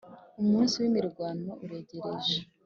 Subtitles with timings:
[0.41, 2.37] umunsi w’imirwano uregereje